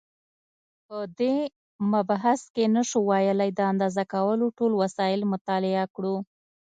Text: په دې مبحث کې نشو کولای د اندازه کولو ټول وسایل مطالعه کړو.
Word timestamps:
په 0.87 0.97
دې 1.19 1.35
مبحث 1.91 2.41
کې 2.55 2.65
نشو 2.75 2.99
کولای 3.07 3.49
د 3.55 3.59
اندازه 3.71 4.03
کولو 4.13 4.45
ټول 4.57 4.71
وسایل 4.81 5.21
مطالعه 5.33 5.85
کړو. 5.95 6.15